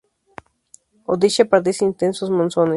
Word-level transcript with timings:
Odisha 1.05 1.45
padece 1.45 1.85
intensos 1.85 2.31
monzones. 2.31 2.69